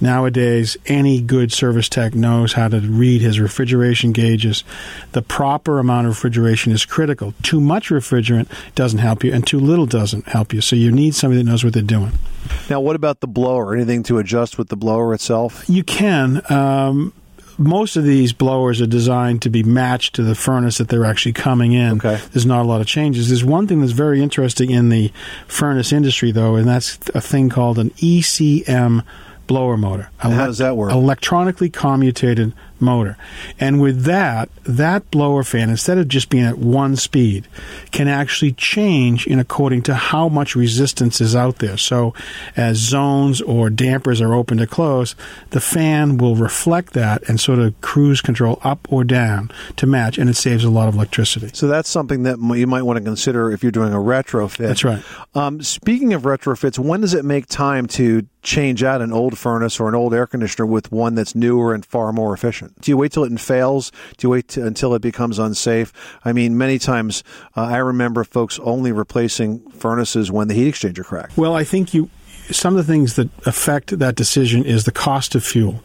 [0.02, 4.64] nowadays any good service tech knows how to read his refrigeration gauges.
[5.12, 7.36] The proper amount of refrigeration is critical.
[7.44, 10.62] Too much refrigerant doesn't help you, and too little doesn't help you.
[10.62, 12.14] So you need somebody that knows what they're doing.
[12.70, 13.76] Now, what about the blower?
[13.76, 15.64] Anything to adjust with the blower itself?
[15.70, 16.42] You can.
[16.50, 17.14] Um,
[17.58, 21.34] most of these blowers are designed to be matched to the furnace that they're actually
[21.34, 21.98] coming in.
[21.98, 22.20] Okay.
[22.32, 23.30] There's not a lot of changes.
[23.30, 25.12] There's one thing that's very interesting in the
[25.48, 29.04] furnace industry, though, and that's a thing called an ECM
[29.48, 30.10] blower motor.
[30.22, 30.92] And how does that work?
[30.92, 33.18] Electronically commutated motor.
[33.60, 37.48] And with that, that blower fan, instead of just being at one speed,
[37.92, 41.78] can actually change in according to how much resistance is out there.
[41.78, 42.14] So
[42.56, 45.16] as zones or dampers are open to close,
[45.52, 50.18] the fan will reflect that and sort of cruise control up or down to match,
[50.18, 51.50] and it saves a lot of electricity.
[51.54, 54.68] So that's something that you might want to consider if you're doing a retrofit.
[54.68, 55.04] That's right.
[55.36, 59.80] Um, speaking of retrofits, when does it make time to change out an old furnace
[59.80, 62.67] or an old air conditioner with one that's newer and far more efficient?
[62.82, 63.92] Do you wait till it fails?
[64.18, 65.94] Do you wait until it becomes unsafe?
[66.24, 67.24] I mean, many times
[67.56, 71.38] uh, I remember folks only replacing furnaces when the heat exchanger cracked.
[71.38, 72.10] Well, I think you
[72.52, 75.82] some of the things that affect that decision is the cost of fuel.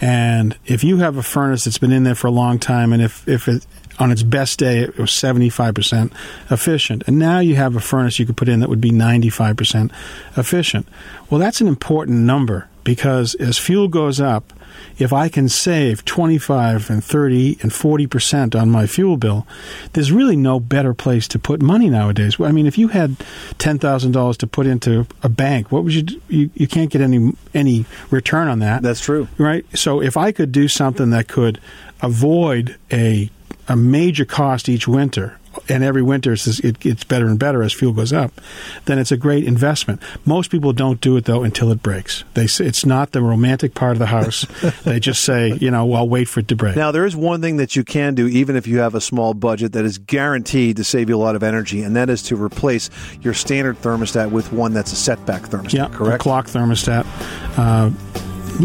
[0.00, 3.02] And if you have a furnace that's been in there for a long time, and
[3.02, 3.66] if, if it,
[4.00, 6.12] on its best day it was 75%
[6.50, 9.92] efficient, and now you have a furnace you could put in that would be 95%
[10.36, 10.88] efficient,
[11.28, 14.52] well, that's an important number because as fuel goes up,
[14.98, 19.46] if I can save 25 and 30 and 40% on my fuel bill,
[19.92, 22.40] there's really no better place to put money nowadays.
[22.40, 23.16] I mean, if you had
[23.58, 26.20] $10,000 to put into a bank, what would you, do?
[26.28, 28.82] you you can't get any any return on that.
[28.82, 29.28] That's true.
[29.38, 29.64] Right?
[29.76, 31.60] So if I could do something that could
[32.02, 33.30] avoid a
[33.70, 37.72] a major cost each winter and every winter it's, it gets better and better as
[37.72, 38.32] fuel goes up,
[38.86, 40.02] then it's a great investment.
[40.24, 42.24] Most people don't do it though until it breaks.
[42.34, 44.44] They say it's not the romantic part of the house.
[44.84, 46.76] they just say, you know, well, wait for it to break.
[46.76, 49.34] Now, there is one thing that you can do, even if you have a small
[49.34, 52.36] budget, that is guaranteed to save you a lot of energy, and that is to
[52.36, 55.72] replace your standard thermostat with one that's a setback thermostat.
[55.74, 56.20] yeah, correct.
[56.20, 57.06] Clock thermostat.
[57.56, 57.90] Uh,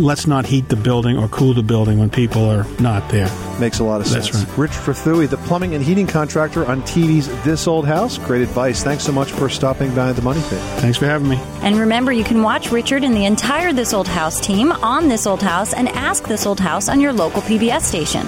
[0.04, 3.30] let's not heat the building or cool the building when people are not there.
[3.60, 4.30] Makes a lot of sense.
[4.30, 4.58] That's right.
[4.58, 8.18] Rich Trethewey, the plumbing and heating contractor on TV's This Old House.
[8.18, 8.84] Great advice.
[8.84, 10.60] Thanks so much for stopping by the Money Pit.
[10.80, 11.38] Thanks for having me.
[11.62, 15.26] And remember, you can watch Richard and the entire This Old House team on This
[15.26, 18.26] Old House and Ask This Old House on your local PBS station.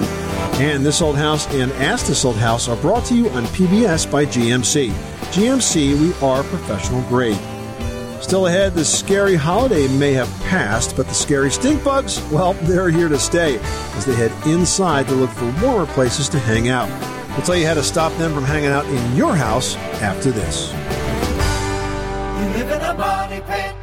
[0.59, 4.09] And This Old House and Ask This Old House are brought to you on PBS
[4.09, 4.89] by GMC.
[5.31, 7.37] GMC, we are professional grade.
[8.21, 12.89] Still ahead, the scary holiday may have passed, but the scary stink bugs, well, they're
[12.89, 16.89] here to stay as they head inside to look for warmer places to hang out.
[17.29, 20.71] We'll tell you how to stop them from hanging out in your house after this.
[22.41, 23.75] You live in a money pit.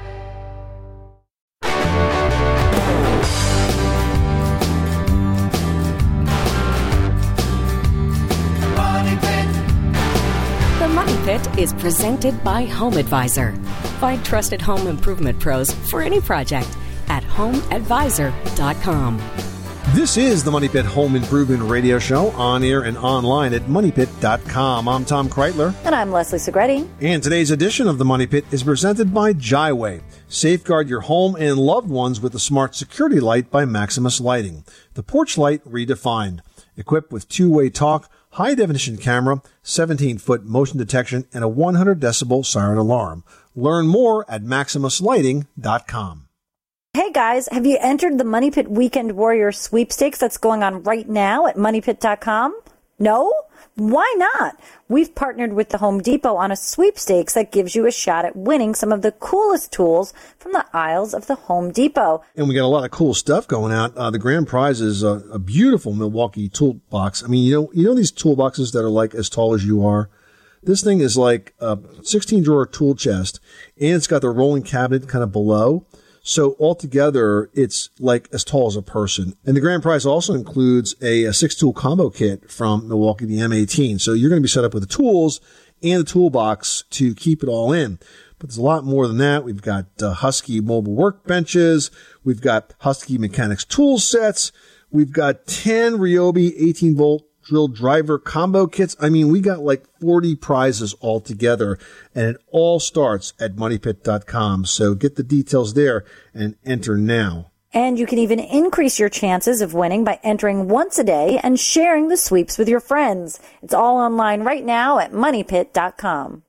[10.80, 13.54] The Money Pit is presented by Home Advisor.
[13.94, 16.68] Find trusted home improvement pros for any project
[17.08, 19.20] at homeadvisor.com.
[19.92, 24.88] This is the Money Pit Home Improvement Radio Show on air and online at moneypit.com.
[24.88, 25.72] I'm Tom Kraeutler.
[25.84, 26.88] And I'm Leslie Segrete.
[27.00, 30.02] And today's edition of the Money Pit is presented by Jyway.
[30.26, 34.64] Safeguard your home and loved ones with the smart security light by Maximus Lighting.
[34.94, 36.40] The porch light redefined.
[36.76, 42.44] Equipped with two-way talk, high definition camera, 17 foot motion detection, and a 100 decibel
[42.44, 43.24] siren alarm.
[43.54, 46.28] Learn more at maximuslighting.com.
[46.96, 51.08] Hey guys, have you entered the Money Pit Weekend Warrior sweepstakes that's going on right
[51.08, 52.56] now at moneypit.com?
[53.04, 53.30] No?
[53.74, 54.58] Why not?
[54.88, 58.34] We've partnered with the Home Depot on a sweepstakes that gives you a shot at
[58.34, 62.22] winning some of the coolest tools from the aisles of the Home Depot.
[62.34, 63.94] And we got a lot of cool stuff going out.
[63.94, 67.22] Uh, the grand prize is a, a beautiful Milwaukee toolbox.
[67.22, 69.84] I mean, you know, you know these toolboxes that are like as tall as you
[69.84, 70.08] are.
[70.62, 73.38] This thing is like a 16 drawer tool chest,
[73.78, 75.84] and it's got the rolling cabinet kind of below.
[76.26, 79.36] So altogether, it's like as tall as a person.
[79.44, 83.36] And the grand prize also includes a, a six tool combo kit from Milwaukee, the
[83.36, 84.00] M18.
[84.00, 85.42] So you're going to be set up with the tools
[85.82, 87.98] and the toolbox to keep it all in.
[88.38, 89.44] But there's a lot more than that.
[89.44, 91.90] We've got uh, Husky mobile workbenches.
[92.24, 94.50] We've got Husky mechanics tool sets.
[94.90, 98.96] We've got 10 Ryobi 18 volt drill driver combo kits.
[99.00, 101.78] I mean, we got like 40 prizes all together
[102.14, 104.64] and it all starts at moneypit.com.
[104.66, 107.50] So get the details there and enter now.
[107.72, 111.58] And you can even increase your chances of winning by entering once a day and
[111.58, 113.40] sharing the sweeps with your friends.
[113.62, 116.44] It's all online right now at moneypit.com.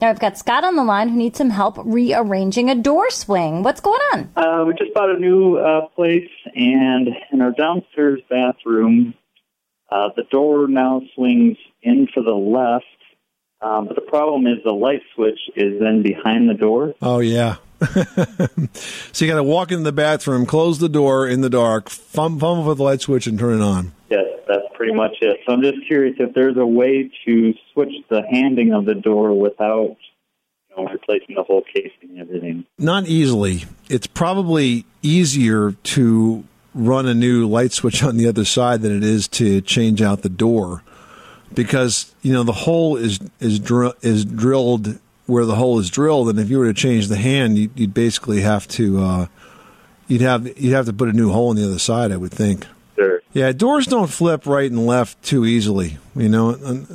[0.00, 3.62] Now I've got Scott on the line who needs some help rearranging a door swing.
[3.62, 4.30] What's going on?
[4.36, 9.14] Uh, we just bought a new uh, place, and in our downstairs bathroom,
[9.90, 12.84] uh, the door now swings in to the left.
[13.60, 16.94] Um, but the problem is the light switch is then behind the door.
[17.00, 17.56] Oh, yeah.
[19.12, 22.38] so you got to walk in the bathroom, close the door in the dark, fum-
[22.38, 23.92] fumble with the light switch, and turn it on.
[24.10, 25.40] Yes, that's pretty much it.
[25.46, 29.38] So I'm just curious if there's a way to switch the handing of the door
[29.38, 29.96] without
[30.70, 32.64] you know, replacing the whole casing and everything.
[32.78, 33.64] Not easily.
[33.88, 36.44] It's probably easier to
[36.76, 40.20] run a new light switch on the other side than it is to change out
[40.22, 40.82] the door
[41.54, 46.28] because you know the hole is is dr- is drilled where the hole is drilled
[46.28, 49.26] and if you were to change the hand you'd, you'd basically have to uh,
[50.06, 52.32] you'd have you'd have to put a new hole on the other side I would
[52.32, 53.20] think Sure.
[53.32, 56.86] yeah doors don't flip right and left too easily you know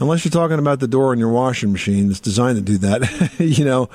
[0.00, 3.30] Unless you're talking about the door in your washing machine, it's designed to do that.
[3.38, 3.88] you know,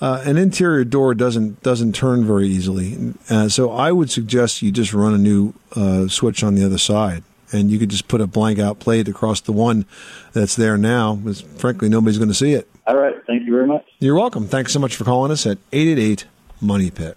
[0.00, 3.14] uh, an interior door doesn't doesn't turn very easily.
[3.30, 6.78] Uh, so I would suggest you just run a new uh, switch on the other
[6.78, 7.22] side,
[7.52, 9.86] and you could just put a blank out plate across the one
[10.32, 11.16] that's there now.
[11.16, 12.68] Because frankly, nobody's going to see it.
[12.86, 13.14] All right.
[13.26, 13.84] Thank you very much.
[13.98, 14.46] You're welcome.
[14.46, 16.24] Thanks so much for calling us at eight eight eight
[16.60, 17.16] Money Pit.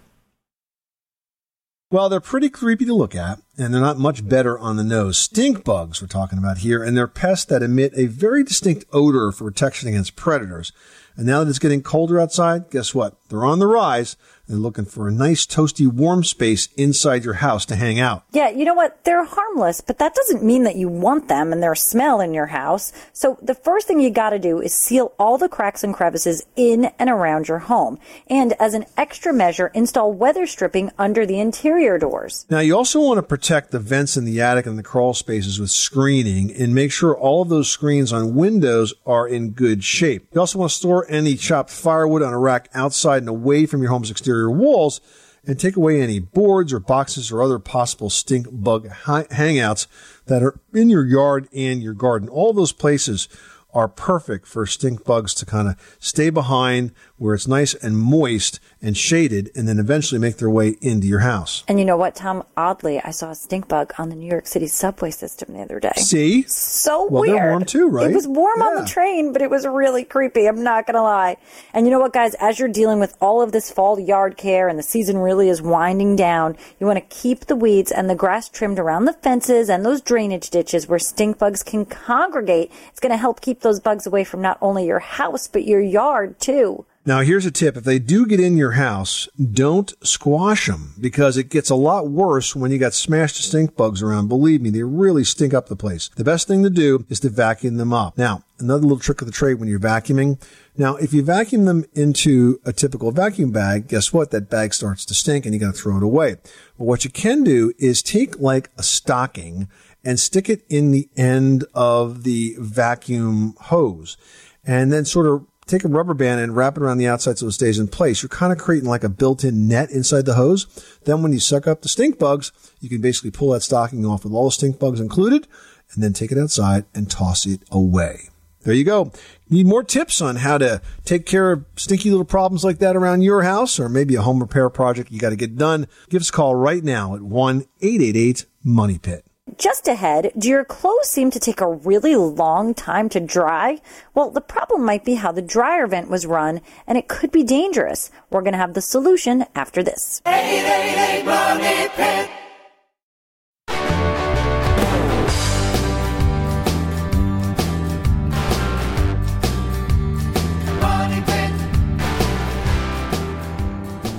[1.91, 5.17] Well, they're pretty creepy to look at, and they're not much better on the nose.
[5.17, 9.31] Stink bugs we're talking about here, and they're pests that emit a very distinct odor
[9.31, 10.71] for protection against predators.
[11.19, 13.13] And now that it's getting colder outside, guess what?
[13.27, 14.15] They're on the rise.
[14.49, 18.23] They're looking for a nice, toasty, warm space inside your house to hang out.
[18.31, 19.03] Yeah, you know what?
[19.03, 22.47] They're harmless, but that doesn't mean that you want them and their smell in your
[22.47, 22.91] house.
[23.13, 26.85] So the first thing you gotta do is seal all the cracks and crevices in
[26.97, 27.99] and around your home.
[28.27, 32.47] And as an extra measure, install weather stripping under the interior doors.
[32.49, 35.59] Now, you also want to protect the vents in the attic and the crawl spaces
[35.59, 40.27] with screening and make sure all of those screens on windows are in good shape.
[40.33, 43.83] You also want to store any chopped firewood on a rack outside and away from
[43.83, 45.01] your home's exterior walls
[45.45, 49.87] and take away any boards or boxes or other possible stink bug hangouts
[50.27, 52.29] that are in your yard and your garden.
[52.29, 53.27] All those places
[53.73, 58.59] are perfect for stink bugs to kind of stay behind where it's nice and moist
[58.81, 61.63] and shaded and then eventually make their way into your house.
[61.67, 62.43] And you know what, Tom?
[62.57, 65.79] Oddly, I saw a stink bug on the New York City subway system the other
[65.79, 65.91] day.
[65.97, 66.43] See?
[66.47, 67.37] So Well, weird.
[67.37, 68.09] they're warm too, right?
[68.09, 70.47] It was warm on the train, but it was really creepy.
[70.47, 71.37] I'm not going to lie.
[71.73, 72.33] And you know what, guys?
[72.35, 75.61] As you're dealing with all of this fall yard care and the season really is
[75.61, 79.69] winding down, you want to keep the weeds and the grass trimmed around the fences
[79.69, 82.71] and those drainage ditches where stink bugs can congregate.
[82.89, 85.81] It's going to help keep those bugs away from not only your house, but your
[85.81, 86.85] yard too.
[87.09, 87.75] Now, here's a tip.
[87.75, 92.07] If they do get in your house, don't squash them because it gets a lot
[92.07, 94.27] worse when you got smashed stink bugs around.
[94.27, 96.11] Believe me, they really stink up the place.
[96.17, 98.15] The best thing to do is to vacuum them up.
[98.15, 100.39] Now, another little trick of the trade when you're vacuuming.
[100.77, 104.29] Now, if you vacuum them into a typical vacuum bag, guess what?
[104.29, 106.35] That bag starts to stink and you got to throw it away.
[106.77, 109.67] But what you can do is take like a stocking
[110.03, 114.15] and stick it in the end of the vacuum hose
[114.63, 117.47] and then sort of take a rubber band and wrap it around the outside so
[117.47, 118.21] it stays in place.
[118.21, 120.65] You're kind of creating like a built-in net inside the hose.
[121.05, 122.51] Then when you suck up the stink bugs,
[122.81, 125.47] you can basically pull that stocking off with all the stink bugs included
[125.93, 128.29] and then take it outside and toss it away.
[128.63, 129.13] There you go.
[129.49, 133.21] Need more tips on how to take care of stinky little problems like that around
[133.21, 135.87] your house or maybe a home repair project you got to get done?
[136.09, 139.28] Give us a call right now at 1-888-MONEY-PIT.
[139.57, 143.79] Just ahead, do your clothes seem to take a really long time to dry?
[144.13, 147.43] Well, the problem might be how the dryer vent was run, and it could be
[147.43, 148.11] dangerous.
[148.29, 150.21] We're going to have the solution after this.
[150.25, 152.48] 888 Money Pit.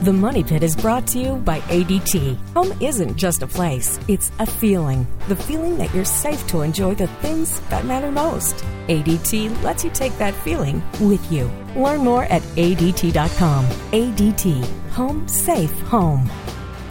[0.03, 2.34] The Money Pit is brought to you by ADT.
[2.55, 5.07] Home isn't just a place, it's a feeling.
[5.28, 8.64] The feeling that you're safe to enjoy the things that matter most.
[8.88, 11.51] ADT lets you take that feeling with you.
[11.76, 13.66] Learn more at ADT.com.
[13.66, 14.64] ADT.
[14.92, 16.30] Home safe home.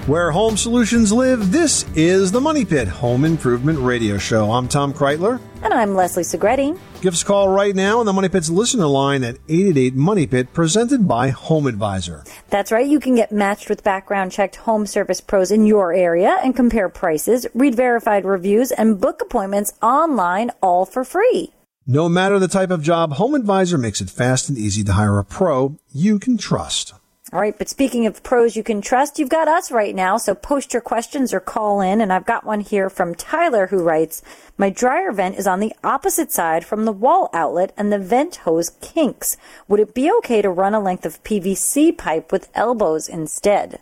[0.09, 4.51] Where home solutions live, this is the Money Pit Home Improvement Radio Show.
[4.51, 5.39] I'm Tom Kraeutler.
[5.61, 6.79] And I'm Leslie Segrete.
[7.01, 10.25] Give us a call right now on the Money Pit's listener line at 888 Money
[10.25, 12.23] Pit, presented by Home Advisor.
[12.49, 12.87] That's right.
[12.87, 16.89] You can get matched with background checked home service pros in your area and compare
[16.89, 21.53] prices, read verified reviews, and book appointments online all for free.
[21.85, 25.19] No matter the type of job, Home Advisor makes it fast and easy to hire
[25.19, 26.95] a pro you can trust.
[27.31, 30.33] All right, but speaking of pros you can trust, you've got us right now, so
[30.33, 32.01] post your questions or call in.
[32.01, 34.23] And I've got one here from Tyler who writes,
[34.57, 38.37] My dryer vent is on the opposite side from the wall outlet and the vent
[38.37, 39.37] hose kinks.
[39.67, 43.79] Would it be okay to run a length of PVC pipe with elbows instead?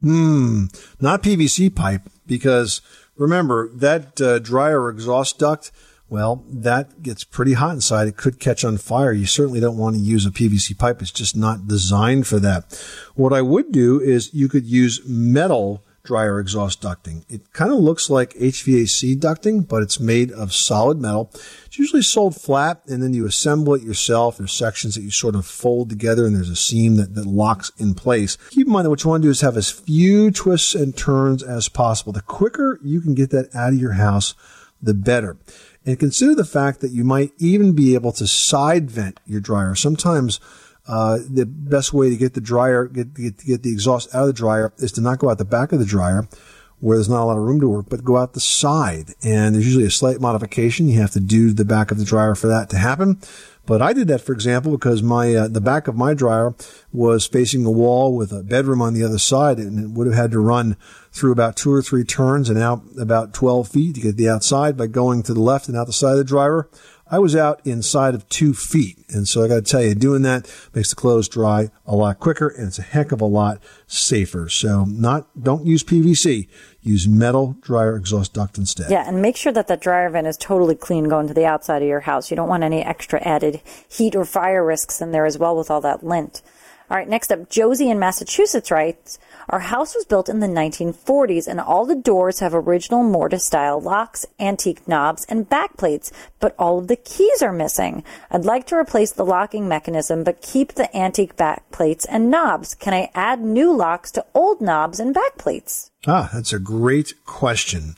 [0.00, 0.66] Hmm,
[1.00, 2.80] not PVC pipe, because
[3.16, 5.72] remember that uh, dryer exhaust duct,
[6.08, 8.06] well, that gets pretty hot inside.
[8.06, 9.12] It could catch on fire.
[9.12, 11.02] You certainly don't want to use a PVC pipe.
[11.02, 12.80] It's just not designed for that.
[13.14, 17.24] What I would do is you could use metal dryer exhaust ducting.
[17.28, 21.30] It kind of looks like HVAC ducting, but it's made of solid metal.
[21.66, 24.38] It's usually sold flat and then you assemble it yourself.
[24.38, 27.72] There's sections that you sort of fold together and there's a seam that, that locks
[27.76, 28.38] in place.
[28.50, 30.96] Keep in mind that what you want to do is have as few twists and
[30.96, 32.12] turns as possible.
[32.12, 34.34] The quicker you can get that out of your house,
[34.80, 35.36] the better.
[35.86, 39.76] And consider the fact that you might even be able to side vent your dryer.
[39.76, 40.40] Sometimes
[40.88, 44.26] uh, the best way to get the dryer, get, get, get the exhaust out of
[44.26, 46.28] the dryer is to not go out the back of the dryer
[46.78, 49.14] where there's not a lot of room to work, but go out the side.
[49.22, 52.04] And there's usually a slight modification you have to do to the back of the
[52.04, 53.18] dryer for that to happen.
[53.66, 56.54] But I did that, for example, because my uh, the back of my dryer
[56.92, 60.16] was facing the wall with a bedroom on the other side, and it would have
[60.16, 60.76] had to run
[61.10, 64.76] through about two or three turns and out about 12 feet to get the outside
[64.76, 66.68] by going to the left and out the side of the dryer.
[67.08, 68.98] I was out inside of two feet.
[69.08, 72.18] And so I got to tell you, doing that makes the clothes dry a lot
[72.18, 74.48] quicker and it's a heck of a lot safer.
[74.48, 76.48] So not, don't use PVC.
[76.86, 78.92] Use metal dryer exhaust duct instead.
[78.92, 81.82] Yeah, and make sure that that dryer vent is totally clean going to the outside
[81.82, 82.30] of your house.
[82.30, 85.68] You don't want any extra added heat or fire risks in there as well with
[85.68, 86.42] all that lint.
[86.88, 89.18] All right, next up, Josie in Massachusetts writes,
[89.48, 93.80] Our house was built in the 1940s and all the doors have original mortise style
[93.80, 98.02] locks, antique knobs, and backplates, but all of the keys are missing.
[98.30, 102.74] I'd like to replace the locking mechanism but keep the antique backplates and knobs.
[102.74, 105.90] Can I add new locks to old knobs and backplates?
[106.06, 107.94] Ah, that's a great question.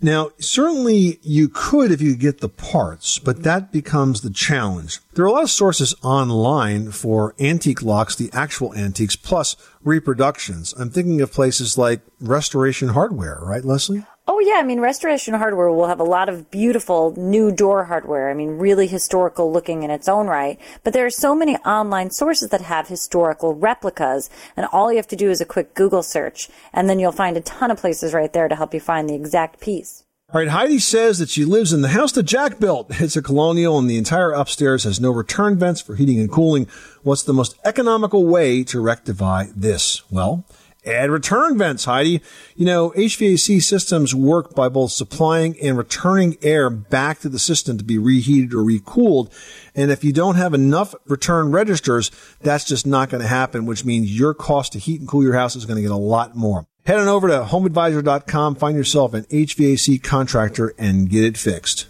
[0.00, 5.00] Now, certainly you could if you get the parts, but that becomes the challenge.
[5.14, 10.74] There are a lot of sources online for antique locks, the actual antiques, plus reproductions.
[10.78, 14.04] I'm thinking of places like Restoration Hardware, right, Leslie?
[14.28, 18.28] Oh yeah, I mean Restoration Hardware will have a lot of beautiful new door hardware.
[18.28, 20.58] I mean really historical looking in its own right.
[20.82, 25.06] But there are so many online sources that have historical replicas and all you have
[25.08, 28.12] to do is a quick Google search and then you'll find a ton of places
[28.12, 30.02] right there to help you find the exact piece.
[30.34, 33.00] All right, Heidi says that she lives in the house that Jack built.
[33.00, 36.66] It's a colonial and the entire upstairs has no return vents for heating and cooling.
[37.04, 40.02] What's the most economical way to rectify this?
[40.10, 40.44] Well,
[40.86, 42.22] add return vents, Heidi.
[42.54, 47.78] You know, HVAC systems work by both supplying and returning air back to the system
[47.78, 49.32] to be reheated or recooled.
[49.74, 52.10] And if you don't have enough return registers,
[52.40, 55.34] that's just not going to happen, which means your cost to heat and cool your
[55.34, 56.66] house is going to get a lot more.
[56.86, 61.86] Head on over to homeadvisor.com, find yourself an HVAC contractor and get it fixed.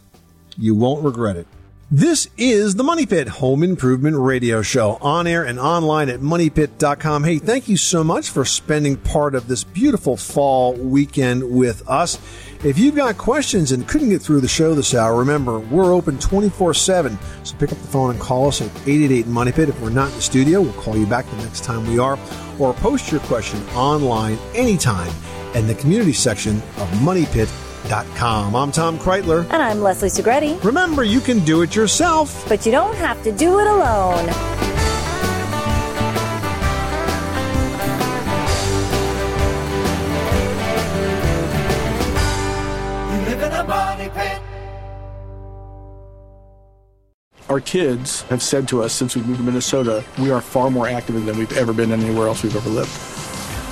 [0.57, 1.47] You won't regret it.
[1.89, 7.23] This is the Money Pit Home Improvement Radio Show on air and online at moneypit.com.
[7.23, 12.19] Hey, thank you so much for spending part of this beautiful fall weekend with us.
[12.65, 16.19] If you've got questions and couldn't get through the show this hour, remember, we're open
[16.19, 17.17] 24 7.
[17.45, 19.69] So pick up the phone and call us at 888 Money Pit.
[19.69, 22.19] If we're not in the studio, we'll call you back the next time we are.
[22.59, 25.13] Or post your question online anytime
[25.55, 27.03] in the community section of
[27.87, 28.55] moneypit.com.
[28.55, 29.45] I'm Tom Kraeutler.
[29.45, 30.63] And I'm Leslie Segrete.
[30.63, 32.47] Remember, you can do it yourself.
[32.49, 34.27] But you don't have to do it alone.
[43.13, 44.43] You live in a money pit.
[47.49, 50.89] Our kids have said to us since we moved to Minnesota, we are far more
[50.89, 53.16] active than we've ever been anywhere else we've ever lived.